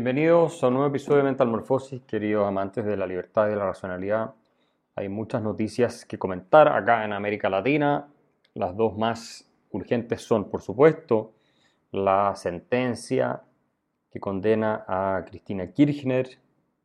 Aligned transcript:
Bienvenidos 0.00 0.64
a 0.64 0.68
un 0.68 0.74
nuevo 0.74 0.88
episodio 0.88 1.18
de 1.18 1.24
Mental 1.24 1.48
Morphosis, 1.48 2.00
queridos 2.04 2.48
amantes 2.48 2.86
de 2.86 2.96
la 2.96 3.06
libertad 3.06 3.48
y 3.48 3.50
de 3.50 3.56
la 3.56 3.66
racionalidad. 3.66 4.32
Hay 4.96 5.10
muchas 5.10 5.42
noticias 5.42 6.06
que 6.06 6.18
comentar 6.18 6.68
acá 6.68 7.04
en 7.04 7.12
América 7.12 7.50
Latina. 7.50 8.08
Las 8.54 8.74
dos 8.74 8.96
más 8.96 9.46
urgentes 9.72 10.22
son, 10.22 10.48
por 10.48 10.62
supuesto, 10.62 11.34
la 11.92 12.34
sentencia 12.34 13.42
que 14.10 14.20
condena 14.20 14.86
a 14.88 15.22
Cristina 15.26 15.70
Kirchner 15.70 16.30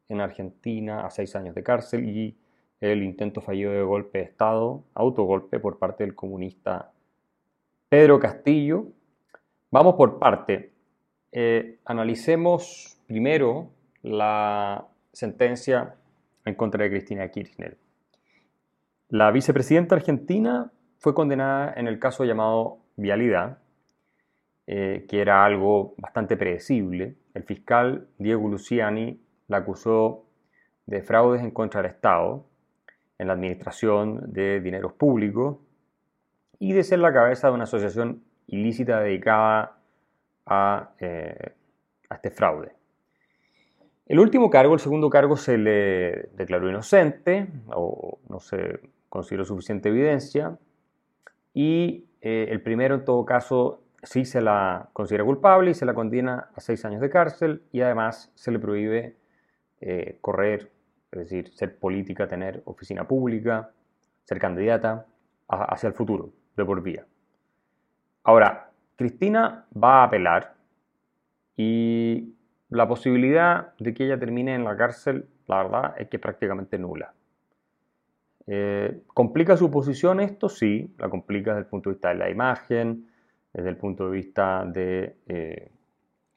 en 0.10 0.20
Argentina 0.20 1.06
a 1.06 1.10
seis 1.10 1.38
años 1.38 1.56
de 1.56 1.64
cárcel 1.64 2.10
y 2.10 2.38
el 2.82 3.02
intento 3.02 3.40
fallido 3.40 3.72
de 3.72 3.82
golpe 3.82 4.18
de 4.18 4.26
Estado, 4.26 4.84
autogolpe 4.94 5.62
por 5.62 5.80
parte 5.80 6.04
del 6.04 6.16
comunista 6.16 6.92
Pedro 7.88 8.20
Castillo. 8.20 8.88
Vamos 9.72 9.96
por 9.96 10.20
parte. 10.20 10.74
Eh, 11.32 11.80
analicemos 11.86 12.95
primero 13.08 13.72
la 14.02 14.88
sentencia 15.12 15.96
en 16.46 16.56
contra 16.56 16.84
de 16.84 16.90
Cristina 16.90 17.30
Kirchner. 17.30 17.78
La 19.10 19.32
vicepresidenta 19.32 19.96
argentina 19.96 20.72
fue 20.98 21.14
condenada 21.14 21.74
en 21.76 21.88
el 21.88 22.00
caso 22.00 22.26
llamado 22.26 22.80
Vialidad, 22.96 23.60
eh, 24.68 25.06
que 25.08 25.22
era 25.22 25.46
algo 25.46 25.94
bastante 25.98 26.38
predecible. 26.38 27.16
El 27.34 27.44
fiscal 27.44 28.08
Diego 28.18 28.48
Luciani 28.48 29.22
la 29.48 29.58
acusó 29.58 30.26
de 30.86 31.02
fraudes 31.02 31.42
en 31.42 31.52
contra 31.52 31.82
del 31.82 31.92
Estado 31.92 32.46
en 33.18 33.28
la 33.28 33.34
administración 33.34 34.34
de 34.34 34.60
dineros 34.60 34.94
públicos 34.94 35.58
y 36.60 36.74
de 36.74 36.84
ser 36.84 37.00
la 37.00 37.14
cabeza 37.14 37.48
de 37.48 37.54
una 37.54 37.64
asociación 37.64 38.24
ilícita 38.48 39.00
dedicada 39.00 39.78
a, 40.46 40.92
eh, 41.00 41.54
a 42.10 42.16
este 42.16 42.32
fraude. 42.32 42.75
El 44.08 44.20
último 44.20 44.52
cargo, 44.52 44.76
el 44.76 44.80
segundo 44.80 45.10
cargo, 45.10 45.36
se 45.36 45.58
le 45.58 46.30
declaró 46.36 46.70
inocente 46.70 47.48
o 47.68 48.20
no 48.30 48.40
se 48.40 48.80
consideró 49.10 49.46
suficiente 49.46 49.90
evidencia 49.90 50.58
y 51.54 52.06
eh, 52.22 52.48
el 52.50 52.62
primero 52.62 52.96
en 52.96 53.06
todo 53.06 53.26
caso 53.26 53.82
sí 54.04 54.26
se 54.26 54.42
la 54.42 54.90
considera 54.94 55.24
culpable 55.24 55.72
y 55.72 55.74
se 55.74 55.86
la 55.86 55.96
condena 55.96 56.50
a 56.54 56.60
seis 56.60 56.86
años 56.86 57.02
de 57.02 57.10
cárcel 57.10 57.64
y 57.72 57.82
además 57.82 58.32
se 58.36 58.52
le 58.52 58.60
prohíbe 58.60 59.16
eh, 59.82 60.20
correr, 60.22 60.72
es 61.12 61.20
decir, 61.20 61.52
ser 61.54 61.80
política, 61.80 62.28
tener 62.28 62.62
oficina 62.66 63.08
pública, 63.08 63.72
ser 64.24 64.38
candidata 64.38 65.08
hacia 65.48 65.88
el 65.88 65.94
futuro, 65.94 66.32
de 66.56 66.66
por 66.66 66.84
vía. 66.84 67.06
Ahora, 68.24 68.70
Cristina 68.96 69.66
va 69.76 70.02
a 70.02 70.04
apelar 70.04 70.56
y 71.58 72.35
la 72.70 72.88
posibilidad 72.88 73.76
de 73.78 73.94
que 73.94 74.06
ella 74.06 74.20
termine 74.20 74.56
en 74.56 74.64
la 74.64 74.76
cárcel, 74.76 75.28
la 75.48 75.64
verdad, 75.64 75.96
es 75.98 76.08
que 76.08 76.18
es 76.18 76.22
prácticamente 76.22 76.78
nula. 76.78 77.14
Eh, 78.48 79.02
¿Complica 79.08 79.58
su 79.58 79.72
posición 79.72 80.20
esto? 80.20 80.50
Sí, 80.50 80.94
la 80.98 81.10
complica 81.10 81.52
desde 81.52 81.62
el 81.62 81.70
punto 81.70 81.90
de 81.90 81.96
vista 81.96 82.10
de 82.10 82.16
la 82.16 82.30
imagen, 82.30 83.08
desde 83.54 83.70
el 83.70 83.78
punto 83.78 84.10
de 84.10 84.12
vista 84.12 84.66
de 84.66 85.16
eh, 85.28 85.72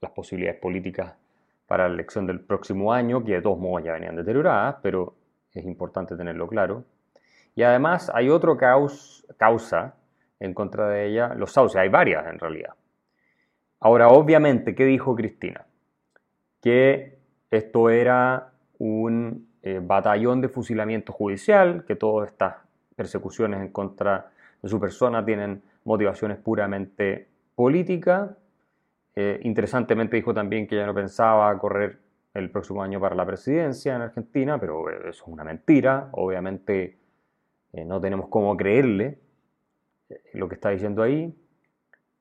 las 0.00 0.10
posibilidades 0.12 0.60
políticas 0.60 1.16
para 1.66 1.88
la 1.88 1.94
elección 1.94 2.26
del 2.26 2.40
próximo 2.40 2.92
año, 2.92 3.24
que 3.24 3.32
de 3.32 3.42
todos 3.42 3.58
modos 3.58 3.84
ya 3.84 3.92
venían 3.92 4.16
deterioradas, 4.16 4.76
pero 4.82 5.14
es 5.52 5.64
importante 5.64 6.16
tenerlo 6.16 6.46
claro. 6.48 6.84
Y 7.54 7.62
además 7.62 8.10
hay 8.14 8.30
otro 8.30 8.56
causa 8.56 9.94
en 10.40 10.54
contra 10.54 10.88
de 10.88 11.06
ella, 11.06 11.34
los 11.34 11.52
sauces, 11.52 11.76
hay 11.76 11.88
varias 11.88 12.26
en 12.26 12.38
realidad. 12.38 12.74
Ahora, 13.80 14.08
obviamente, 14.08 14.74
¿qué 14.74 14.84
dijo 14.84 15.14
Cristina? 15.14 15.67
Que 16.60 17.18
esto 17.50 17.90
era 17.90 18.52
un 18.78 19.48
eh, 19.62 19.80
batallón 19.82 20.40
de 20.40 20.48
fusilamiento 20.48 21.12
judicial, 21.12 21.84
que 21.86 21.96
todas 21.96 22.30
estas 22.30 22.56
persecuciones 22.94 23.60
en 23.60 23.68
contra 23.68 24.30
de 24.62 24.68
su 24.68 24.78
persona 24.80 25.24
tienen 25.24 25.62
motivaciones 25.84 26.38
puramente 26.38 27.28
políticas. 27.54 28.30
Eh, 29.14 29.40
interesantemente 29.42 30.16
dijo 30.16 30.32
también 30.32 30.66
que 30.66 30.76
ya 30.76 30.86
no 30.86 30.94
pensaba 30.94 31.56
correr 31.58 31.98
el 32.34 32.50
próximo 32.50 32.82
año 32.82 33.00
para 33.00 33.14
la 33.14 33.26
presidencia 33.26 33.96
en 33.96 34.02
Argentina, 34.02 34.58
pero 34.60 34.88
eso 34.90 35.08
es 35.08 35.22
una 35.26 35.44
mentira. 35.44 36.08
Obviamente 36.12 36.98
eh, 37.72 37.84
no 37.84 38.00
tenemos 38.00 38.28
cómo 38.28 38.56
creerle 38.56 39.18
lo 40.34 40.48
que 40.48 40.54
está 40.54 40.70
diciendo 40.70 41.02
ahí. 41.02 41.34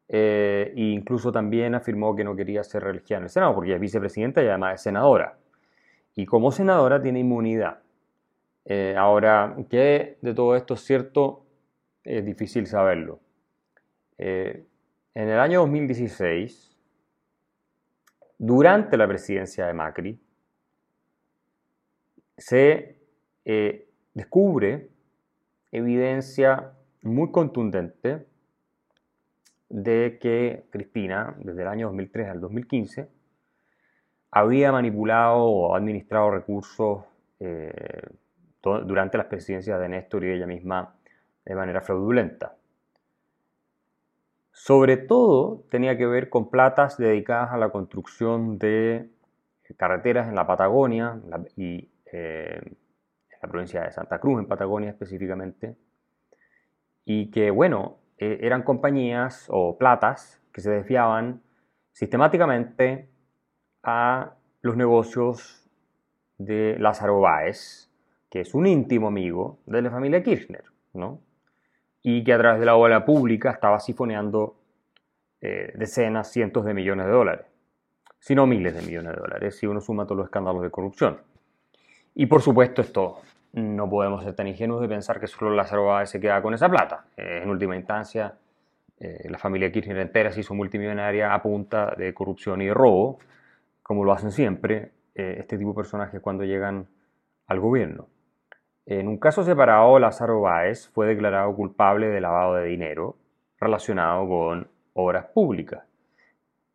Eh, 0.10 0.74
e 0.76 0.82
incluso 0.82 1.32
también 1.32 1.76
afirmó 1.76 2.16
que 2.16 2.24
no 2.24 2.36
quería 2.36 2.64
ser 2.64 2.84
reelegida 2.84 3.18
en 3.18 3.24
el 3.24 3.30
Senado, 3.30 3.56
porque 3.56 3.74
es 3.74 3.80
vicepresidenta 3.80 4.42
y 4.42 4.48
además 4.48 4.76
es 4.76 4.82
senadora. 4.82 5.38
Y 6.16 6.26
como 6.26 6.52
senadora 6.52 7.02
tiene 7.02 7.20
inmunidad. 7.20 7.80
Eh, 8.66 8.96
ahora, 8.98 9.56
¿qué 9.70 10.18
de 10.22 10.34
todo 10.34 10.56
esto 10.56 10.76
es 10.76 10.82
cierto? 10.82 11.46
Es 12.04 12.26
difícil 12.26 12.68
saberlo. 12.68 13.20
Eh, 14.18 14.66
en 15.14 15.30
el 15.30 15.40
año 15.40 15.60
2016, 15.62 16.78
durante 18.38 18.98
la 18.98 19.08
presidencia 19.08 19.68
de 19.68 19.74
Macri, 19.74 20.20
se 22.38 22.98
descubre 24.14 24.90
evidencia 25.72 26.72
muy 27.02 27.32
contundente 27.32 28.28
de 29.70 30.18
que 30.22 30.66
Cristina, 30.70 31.36
desde 31.40 31.62
el 31.62 31.68
año 31.68 31.88
2003 31.88 32.30
al 32.30 32.42
2015, 32.42 33.10
había 34.32 34.72
manipulado 34.72 35.44
o 35.44 35.76
administrado 35.76 36.32
recursos 36.32 37.04
eh, 37.40 38.02
durante 38.62 39.18
las 39.18 39.28
presidencias 39.28 39.80
de 39.80 39.90
Néstor 39.90 40.24
y 40.24 40.28
de 40.28 40.36
ella 40.36 40.48
misma 40.48 40.96
de 41.46 41.56
manera 41.56 41.82
fraudulenta. 41.82 42.56
Sobre 44.52 44.98
todo 44.98 45.64
tenía 45.70 45.98
que 45.98 46.06
ver 46.06 46.30
con 46.30 46.50
platas 46.50 46.98
dedicadas 46.98 47.52
a 47.52 47.58
la 47.58 47.70
construcción 47.70 48.58
de 48.58 49.10
carreteras 49.78 50.28
en 50.28 50.36
la 50.36 50.48
Patagonia 50.48 51.22
y 51.56 51.90
eh, 52.12 52.60
en 52.64 53.40
la 53.42 53.50
provincia 53.50 53.84
de 53.84 53.92
Santa 53.92 54.20
Cruz, 54.20 54.40
en 54.40 54.48
Patagonia 54.48 54.90
específicamente, 54.90 55.78
y 57.06 57.30
que, 57.32 57.52
bueno, 57.52 58.00
eh, 58.18 58.40
eran 58.42 58.64
compañías 58.64 59.48
o 59.50 59.78
platas 59.78 60.42
que 60.52 60.62
se 60.62 60.72
desviaban 60.72 61.42
sistemáticamente 61.92 63.10
a 63.84 64.34
los 64.62 64.76
negocios 64.76 65.70
de 66.38 66.78
Lázaro 66.80 67.20
Báez, 67.20 67.90
que 68.30 68.42
es 68.42 68.54
un 68.54 68.68
íntimo 68.68 69.08
amigo 69.08 69.60
de 69.66 69.82
la 69.82 69.92
familia 69.92 70.22
Kirchner, 70.22 70.64
¿no? 70.94 71.22
y 72.04 72.24
que 72.24 72.34
a 72.34 72.38
través 72.38 72.60
de 72.60 72.66
la 72.66 72.76
obra 72.76 73.04
pública 73.04 73.52
estaba 73.52 73.80
sifoneando 73.80 74.56
eh, 75.42 75.74
decenas, 75.76 76.32
cientos 76.32 76.66
de 76.66 76.74
millones 76.74 77.06
de 77.06 77.12
dólares, 77.12 77.46
si 78.20 78.34
no 78.34 78.48
miles 78.48 78.74
de 78.74 78.82
millones 78.82 79.14
de 79.14 79.20
dólares, 79.20 79.58
si 79.58 79.68
uno 79.68 79.82
suma 79.82 80.06
todos 80.06 80.18
los 80.18 80.26
escándalos 80.28 80.64
de 80.64 80.72
corrupción. 80.72 81.20
Y 82.16 82.26
por 82.26 82.42
supuesto 82.42 82.82
esto 82.82 83.22
no 83.58 83.90
podemos 83.90 84.24
ser 84.24 84.36
tan 84.36 84.48
ingenuos 84.48 84.82
de 84.82 84.88
pensar 84.88 85.20
que 85.20 85.28
solo 85.28 85.52
Lázaro 85.52 85.86
Báez 85.86 86.10
se 86.10 86.20
queda 86.20 86.42
con 86.42 86.54
esa 86.54 86.70
plata. 86.70 87.06
Eh, 87.18 87.42
en 87.42 87.50
última 87.50 87.76
instancia, 87.76 88.36
eh, 89.00 89.28
la 89.30 89.40
familia 89.40 89.72
Kirchner 89.72 89.98
entera 89.98 90.32
se 90.32 90.42
hizo 90.42 90.54
multimillonaria 90.54 91.34
a 91.34 91.42
punta 91.42 91.96
de 91.98 92.14
corrupción 92.14 92.62
y 92.62 92.72
robo, 92.72 93.20
como 93.82 94.04
lo 94.06 94.14
hacen 94.14 94.32
siempre 94.32 94.92
eh, 95.16 95.38
este 95.40 95.58
tipo 95.58 95.72
de 95.72 95.76
personajes 95.76 96.22
cuando 96.22 96.44
llegan 96.44 96.88
al 97.48 97.60
gobierno. 97.60 98.08
En 98.86 99.08
un 99.08 99.18
caso 99.18 99.44
separado, 99.44 99.98
Lázaro 100.00 100.42
Báez 100.42 100.90
fue 100.90 101.08
declarado 101.08 101.54
culpable 101.56 102.08
de 102.08 102.22
lavado 102.22 102.56
de 102.56 102.66
dinero 102.66 103.18
relacionado 103.60 104.28
con 104.28 104.68
obras 104.94 105.26
públicas. 105.26 105.84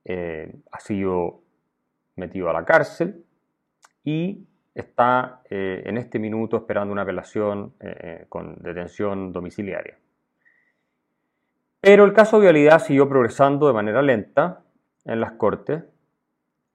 ha 0.05 0.81
sido 0.81 1.41
metido 2.17 2.51
a 2.51 2.53
la 2.53 2.65
cárcel 2.65 3.25
y 4.05 4.47
está 4.75 5.43
eh, 5.51 5.83
en 5.85 5.99
este 5.99 6.19
minuto 6.19 6.57
esperando 6.57 6.93
una 6.93 7.03
apelación 7.03 7.75
eh, 7.81 7.97
eh, 8.01 8.27
con 8.29 8.57
detención 8.63 9.33
domiciliaria. 9.33 9.99
Pero 11.81 12.05
el 12.05 12.13
caso 12.13 12.39
vialidad 12.39 12.79
siguió 12.79 13.09
progresando 13.09 13.67
de 13.67 13.73
manera 13.73 14.03
lenta 14.03 14.63
en 15.05 15.21
las 15.21 15.33
Cortes, 15.33 15.83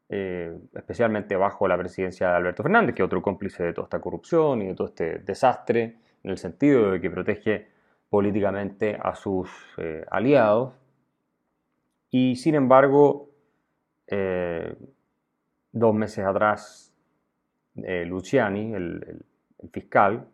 especialmente 0.10 1.36
bajo 1.36 1.68
la 1.68 1.78
presidencia 1.78 2.30
de 2.30 2.36
Alberto 2.36 2.64
Fernández, 2.64 2.94
que 2.94 3.02
es 3.02 3.06
otro 3.06 3.22
cómplice 3.22 3.64
de 3.64 3.74
toda 3.74 3.86
esta 3.86 4.00
corrupción 4.00 4.62
y 4.62 4.68
de 4.68 4.74
todo 4.74 4.88
este 4.88 5.20
desastre, 5.20 5.98
en 6.24 6.32
el 6.32 6.38
sentido 6.38 6.92
de 6.92 7.02
que 7.02 7.10
protege 7.10 7.68
políticamente 8.10 8.98
a 9.02 9.16
sus 9.16 9.50
aliados. 10.12 10.74
Y 12.10 12.36
sin 12.36 12.56
embargo, 12.56 13.30
dos 15.72 15.94
meses 15.94 16.26
atrás 16.26 16.87
eh, 17.84 18.06
Luciani, 18.06 18.74
el, 18.74 19.24
fiscal, 19.72 20.26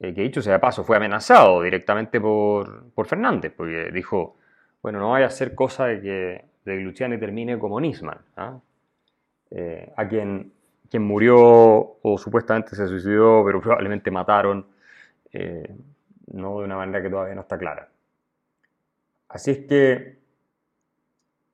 eh, 0.00 0.14
que 0.14 0.22
dicho 0.22 0.42
sea 0.42 0.54
de 0.54 0.58
paso, 0.58 0.84
fue 0.84 0.96
amenazado 0.96 1.62
directamente 1.62 2.20
por, 2.20 3.06
Fernández, 3.06 3.52
porque 3.56 3.90
dijo, 3.92 4.36
bueno, 4.82 4.98
no 4.98 5.10
vaya 5.10 5.26
a 5.26 5.30
ser 5.30 5.54
cosa 5.54 5.86
de 5.86 6.00
que, 6.00 6.54
Luciani 6.64 7.18
termine 7.18 7.58
como 7.58 7.78
Nisman. 7.80 8.18
¿ah? 8.36 8.58
eh, 9.50 9.92
a 9.96 10.08
quien, 10.08 10.52
quien 10.90 11.02
murió 11.02 11.36
o 11.38 12.18
supuestamente 12.18 12.74
se 12.74 12.86
suicidó, 12.88 13.42
pero 13.44 13.60
probablemente 13.60 14.10
mataron, 14.10 14.66
no 16.32 16.58
de 16.60 16.64
una 16.64 16.76
manera 16.76 17.02
que 17.02 17.10
todavía 17.10 17.34
no 17.34 17.42
está 17.42 17.58
clara. 17.58 17.88
Así 19.28 19.50
es 19.50 19.58
que 19.66 20.18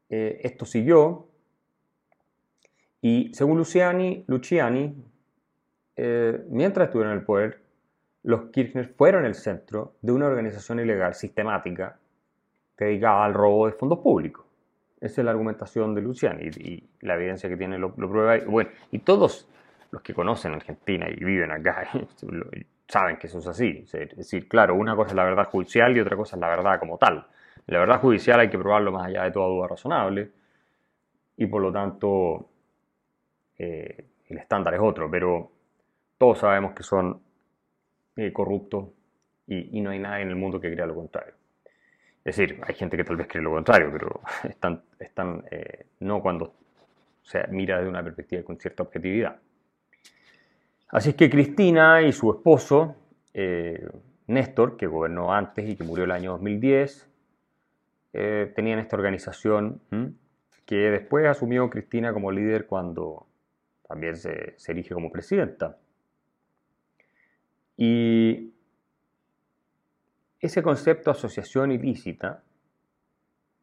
esto 0.09 0.67
siguió 0.67 1.30
y 3.03 3.33
según 3.35 3.59
Luciani, 3.59 4.25
Luciani 4.27 4.95
mientras 6.49 6.89
estuvieron 6.89 7.13
en 7.13 7.19
el 7.19 7.25
poder, 7.25 7.61
los 8.23 8.51
Kirchner 8.51 8.89
fueron 8.89 9.25
el 9.25 9.35
centro 9.35 9.95
de 10.03 10.13
una 10.13 10.27
organización 10.27 10.81
ilegal 10.81 11.15
sistemática 11.15 11.99
dedicada 12.77 13.25
al 13.25 13.35
robo 13.35 13.67
de 13.67 13.73
fondos 13.73 13.99
públicos. 13.99 14.45
Esa 15.01 15.23
es 15.23 15.25
la 15.25 15.31
argumentación 15.31 15.95
de 15.95 16.03
Luciani 16.03 16.45
y, 16.45 16.89
la 17.01 17.15
evidencia 17.15 17.49
que 17.49 17.57
tiene 17.57 17.79
lo, 17.79 17.95
prueba. 17.95 18.37
Y, 18.37 18.45
bueno, 18.45 18.71
y 18.91 18.99
todos 18.99 19.49
los 19.91 20.03
que 20.03 20.13
conocen 20.13 20.53
Argentina 20.53 21.07
y 21.09 21.25
viven 21.25 21.51
acá 21.51 21.89
saben 22.87 23.17
que 23.17 23.27
eso 23.27 23.39
es 23.39 23.47
así. 23.47 23.87
Es 23.91 24.17
decir, 24.17 24.49
claro, 24.49 24.75
una 24.75 24.95
cosa 24.95 25.11
es 25.11 25.17
la 25.17 25.25
verdad 25.25 25.49
judicial 25.49 25.97
y 25.97 26.01
otra 26.01 26.17
cosa 26.17 26.37
es 26.37 26.41
la 26.41 26.49
verdad 26.49 26.79
como 26.79 26.99
tal. 26.99 27.27
La 27.67 27.79
verdad 27.79 28.01
judicial 28.01 28.41
hay 28.41 28.51
que 28.51 28.59
probarlo 28.59 28.93
más 28.93 29.07
allá 29.07 29.25
de 29.25 29.31
toda 29.31 29.49
duda 29.49 29.69
razonable 29.69 30.31
y 31.37 31.47
por 31.47 31.63
lo 31.63 31.73
tanto 31.73 32.50
eh, 33.63 34.07
el 34.31 34.39
estándar 34.39 34.73
es 34.73 34.81
otro, 34.81 35.11
pero 35.11 35.53
todos 36.17 36.39
sabemos 36.39 36.73
que 36.73 36.83
son 36.83 37.21
eh, 38.17 38.33
corruptos 38.33 38.89
y, 39.47 39.79
no 39.83 39.91
hay 39.91 39.99
nadie 39.99 40.23
en 40.23 40.31
el 40.31 40.37
mundo 40.37 40.59
que 40.59 40.73
crea 40.73 40.87
lo 40.87 40.95
contrario. 40.95 41.35
Es 42.25 42.37
decir, 42.37 42.59
hay 42.67 42.75
gente 42.75 42.97
que 42.97 43.05
tal 43.05 43.17
vez 43.17 43.27
cree 43.29 43.43
lo 43.43 43.51
contrario, 43.51 43.91
pero 43.93 44.21
están, 44.99 45.45
eh, 45.51 45.85
no 45.99 46.23
cuando 46.23 46.55
se 47.23 47.47
mira 47.49 47.77
desde 47.77 47.91
una 47.91 48.03
perspectiva 48.03 48.43
con 48.45 48.57
cierta 48.59 48.83
objetividad. 48.83 49.37
Así 50.89 51.11
es 51.11 51.17
que 51.17 51.29
Cristina 51.29 52.01
y 52.01 52.13
su 52.13 52.31
esposo, 52.31 52.97
Néstor, 54.27 54.79
que 54.79 54.87
gobernó 54.87 55.35
antes 55.35 55.69
y 55.69 55.77
que 55.77 55.85
murió 55.85 56.05
el 56.05 56.11
año 56.13 56.33
2010, 56.33 57.09
tenían 58.11 58.81
esta 58.81 58.97
organización 58.97 59.81
que 60.65 60.77
después 60.77 61.27
asumió 61.27 61.71
Cristina 61.71 62.13
como 62.13 62.33
líder 62.33 62.67
cuando 62.67 63.27
también 63.91 64.17
se, 64.17 64.55
elige 64.69 64.95
como 64.95 65.11
presidenta. 65.11 65.77
Y 67.77 68.55
ese 70.39 70.63
concepto 70.63 71.11
de 71.11 71.19
asociación 71.19 71.73
ilícita, 71.73 72.41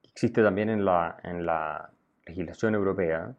que 0.01 0.09
existe 0.09 0.43
también 0.43 0.69
en 0.69 0.83
la, 0.83 1.17
en 1.23 1.45
la 1.45 1.91
legislación 2.25 2.75
europea, 2.75 3.33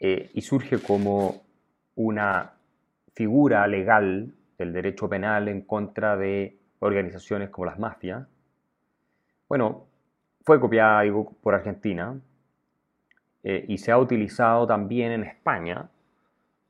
eh, 0.00 0.32
y 0.34 0.40
surge 0.40 0.82
como 0.82 1.44
una 1.94 2.54
figura 3.14 3.64
legal 3.68 4.34
del 4.58 4.72
derecho 4.72 5.08
penal 5.08 5.46
en 5.46 5.62
contra 5.62 6.16
de 6.16 6.58
organizaciones 6.80 7.50
como 7.50 7.66
las 7.66 7.78
mafias, 7.78 8.26
bueno, 9.48 9.86
fue 10.44 10.58
copiada 10.58 11.04
por 11.40 11.54
Argentina 11.54 12.20
eh, 13.44 13.64
y 13.68 13.78
se 13.78 13.90
ha 13.90 13.98
utilizado 13.98 14.66
también 14.66 15.12
en 15.12 15.24
España 15.24 15.90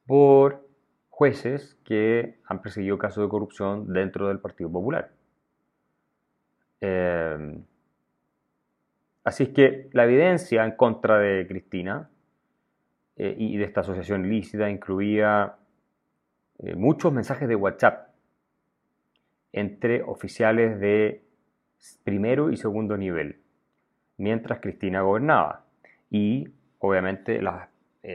por 0.07 0.67
jueces 1.11 1.79
que 1.85 2.39
han 2.47 2.63
perseguido 2.63 2.99
casos 2.99 3.25
de 3.25 3.29
corrupción 3.29 3.93
dentro 3.93 4.29
del 4.29 4.41
Partido 4.41 4.73
Popular. 4.73 5.13
Eh, 6.81 7.59
así 9.25 9.45
es 9.45 9.49
que 9.51 9.91
la 9.93 10.05
evidencia 10.05 10.65
en 10.65 10.73
contra 10.73 11.19
de 11.19 11.47
Cristina 11.47 12.11
eh, 13.17 13.35
y 13.39 13.57
de 13.59 13.65
esta 13.65 13.83
asociación 13.83 14.25
ilícita 14.25 14.71
incluía 14.71 15.57
muchos 16.77 17.13
mensajes 17.13 17.49
de 17.49 17.57
WhatsApp 17.57 18.11
entre 19.53 20.03
oficiales 20.03 20.79
de 20.79 21.25
primero 22.05 22.51
y 22.51 22.57
segundo 22.57 22.97
nivel, 22.97 23.41
mientras 24.17 24.61
Cristina 24.61 25.01
gobernaba. 25.03 25.65
Y 26.09 26.49
obviamente 26.83 27.41
las 27.41 27.69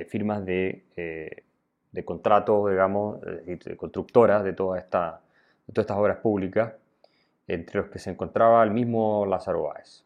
firmas 0.10 0.46
de 0.46 1.44
de 1.92 2.06
contratos, 2.06 2.70
digamos, 2.70 3.20
de 3.22 3.76
constructoras 3.76 4.44
de, 4.44 4.54
toda 4.54 4.80
todas 4.88 5.20
estas 5.68 5.98
obras 5.98 6.18
públicas, 6.18 6.76
entre 7.48 7.82
los 7.82 7.90
que 7.90 7.98
se 7.98 8.12
encontraba 8.12 8.64
el 8.64 8.70
mismo 8.70 9.26
Lázaro 9.26 9.64
Báez. 9.64 10.06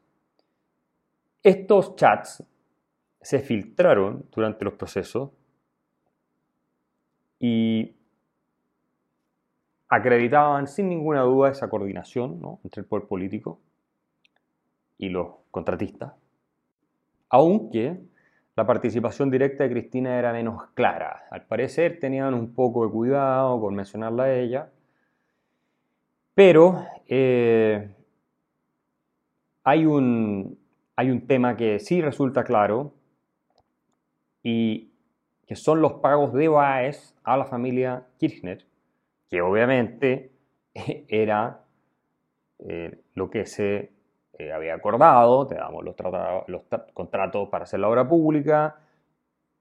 Estos 1.43 1.97
chats 1.97 2.43
se 3.19 3.39
filtraron 3.39 4.25
durante 4.31 4.63
los 4.63 4.75
procesos 4.75 5.31
y 7.39 7.93
acreditaban 9.89 10.67
sin 10.67 10.87
ninguna 10.87 11.23
duda 11.23 11.49
esa 11.49 11.69
coordinación 11.69 12.39
entre 12.63 12.81
el 12.81 12.87
poder 12.87 13.05
político 13.05 13.59
y 14.97 15.09
los 15.09 15.27
contratistas, 15.49 16.13
aunque 17.27 17.99
la 18.55 18.65
participación 18.65 19.31
directa 19.31 19.63
de 19.63 19.71
Cristina 19.71 20.17
era 20.17 20.33
menos 20.33 20.67
clara. 20.73 21.27
Al 21.31 21.45
parecer 21.45 21.99
tenían 21.99 22.33
un 22.33 22.53
poco 22.53 22.85
de 22.85 22.91
cuidado 22.91 23.59
con 23.61 23.75
mencionarla 23.75 24.23
a 24.23 24.33
ella, 24.33 24.69
pero 26.33 26.85
eh, 27.07 27.95
hay, 29.63 29.85
un, 29.85 30.59
hay 30.95 31.11
un 31.11 31.27
tema 31.27 31.55
que 31.55 31.79
sí 31.79 32.01
resulta 32.01 32.43
claro 32.43 32.93
y 34.43 34.91
que 35.45 35.55
son 35.55 35.81
los 35.81 35.93
pagos 35.93 36.33
de 36.33 36.47
Baez 36.47 37.15
a 37.23 37.37
la 37.37 37.45
familia 37.45 38.07
Kirchner, 38.17 38.65
que 39.29 39.41
obviamente 39.41 40.31
era 41.07 41.63
eh, 42.59 43.01
lo 43.15 43.29
que 43.29 43.45
se 43.45 43.90
había 44.49 44.75
acordado, 44.75 45.45
te 45.47 45.55
damos 45.55 45.83
los, 45.83 45.95
los 46.47 46.61
contratos 46.93 47.49
para 47.49 47.63
hacer 47.63 47.79
la 47.79 47.89
obra 47.89 48.07
pública, 48.07 48.77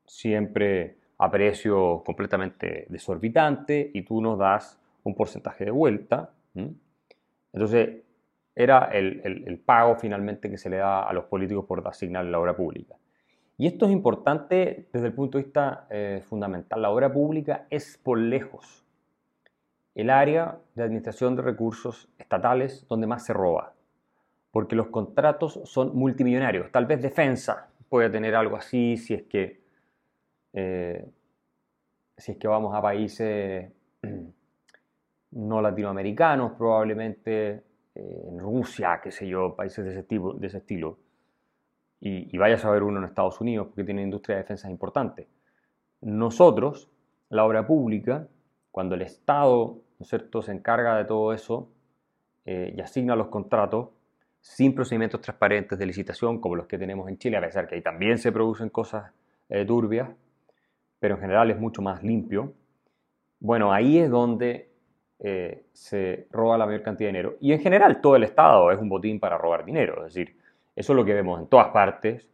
siempre 0.06 0.97
a 1.19 1.31
precio 1.31 2.03
completamente 2.05 2.87
desorbitante 2.88 3.91
y 3.93 4.03
tú 4.03 4.23
nos 4.23 4.38
das 4.38 4.81
un 5.05 5.15
porcentaje 5.15 5.67
de 5.67 5.70
vuelta. 5.70 6.31
Entonces, 7.53 8.03
era 8.55 8.84
el, 8.93 9.63
pago 9.65 9.96
finalmente 9.96 10.51
que 10.51 10.58
se 10.58 10.70
le 10.70 10.79
da 10.79 11.03
a 11.03 11.13
los 11.13 11.25
políticos 11.25 11.65
por 11.67 11.87
asignar 11.87 12.25
la 12.25 12.39
obra 12.39 12.56
pública. 12.56 12.96
Y 13.58 13.67
esto 13.67 13.84
es 13.84 13.93
importante 13.93 14.89
desde 14.93 15.08
el 15.08 15.13
punto 15.13 15.37
de 15.37 15.44
vista 15.44 15.87
eh, 15.91 16.22
fundamental. 16.25 16.81
La 16.81 16.91
obra 16.91 17.13
pública 17.13 17.67
es 17.69 17.99
por 18.03 18.19
lejos 18.19 18.87
el 19.94 20.08
área 20.08 20.58
de 20.75 20.84
administración 20.84 21.37
de 21.37 21.43
recursos 21.43 22.08
estatales 22.19 22.87
donde 22.89 23.06
más 23.06 23.27
se 23.27 23.34
roba 23.34 23.75
porque 24.50 24.76
los 24.76 24.88
contratos 24.88 25.60
son 25.64 25.96
multimillonarios. 25.96 26.70
Tal 26.72 26.86
vez 26.86 27.00
defensa 27.00 27.69
puede 27.88 28.10
tener 28.10 28.34
algo 28.34 28.56
así 28.56 28.96
si 28.96 29.14
es 29.14 29.22
que, 29.24 29.60
eh, 30.52 31.04
si 32.16 32.32
es 32.32 32.38
que 32.38 32.48
vamos 32.48 32.74
a 32.74 32.82
países 32.82 33.70
no 35.32 35.62
latinoamericanos, 35.62 36.52
probablemente 36.52 37.62
eh, 37.94 38.24
en 38.28 38.38
Rusia, 38.38 39.00
qué 39.02 39.10
sé 39.10 39.28
yo, 39.28 39.54
países 39.54 39.84
de 39.84 39.92
ese, 39.92 40.02
tipo, 40.02 40.34
de 40.34 40.46
ese 40.46 40.58
estilo. 40.58 40.98
Y, 42.00 42.34
y 42.34 42.38
vaya 42.38 42.54
a 42.54 42.58
saber 42.58 42.82
uno 42.82 42.98
en 42.98 43.04
Estados 43.04 43.40
Unidos 43.40 43.69
porque 43.69 43.84
tiene 43.84 44.02
industria 44.02 44.36
de 44.36 44.42
defensa 44.42 44.70
importante. 44.70 45.28
Nosotros, 46.00 46.90
la 47.28 47.44
obra 47.44 47.66
pública, 47.66 48.26
cuando 48.70 48.94
el 48.94 49.02
Estado 49.02 49.82
¿no 50.00 50.04
es 50.04 50.08
cierto? 50.08 50.40
se 50.40 50.52
encarga 50.52 50.96
de 50.96 51.04
todo 51.04 51.34
eso 51.34 51.69
eh, 52.46 52.72
y 52.74 52.80
asigna 52.80 53.14
los 53.14 53.28
contratos, 53.28 53.90
sin 54.41 54.75
procedimientos 54.75 55.20
transparentes 55.20 55.79
de 55.79 55.87
licitación 55.87 56.41
como 56.41 56.56
los 56.56 56.67
que 56.67 56.79
tenemos 56.79 57.09
en 57.09 57.19
Chile, 57.19 57.37
a 57.37 57.41
pesar 57.41 57.69
que 57.69 57.75
ahí 57.75 57.82
también 57.82 58.19
se 58.19 58.32
producen 58.32 58.70
cosas 58.70 59.13
eh, 59.49 59.65
turbias, 59.65 60.09
pero 60.99 61.15
en 61.17 61.20
general 61.20 61.51
es 61.51 61.59
mucho 61.59 61.82
más 61.82 62.03
limpio. 62.03 62.53
Bueno, 63.39 63.73
ahí 63.73 63.99
es 63.99 64.11
donde 64.11 64.70
eh, 65.19 65.65
se 65.73 66.27
roba 66.31 66.56
la 66.56 66.67
mayor 66.67 66.82
cantidad 66.82 67.09
de 67.09 67.13
dinero. 67.13 67.37
Y 67.41 67.53
en 67.53 67.61
general 67.61 68.01
todo 68.01 68.17
el 68.17 68.25
Estado 68.25 68.70
es 68.70 68.79
un 68.79 68.89
botín 68.89 69.20
para 69.20 69.37
robar 69.37 69.65
dinero, 69.65 70.06
es 70.06 70.15
decir, 70.15 70.37
eso 70.75 70.93
es 70.93 70.97
lo 70.97 71.05
que 71.05 71.13
vemos 71.13 71.41
en 71.41 71.47
todas 71.47 71.69
partes, 71.69 72.27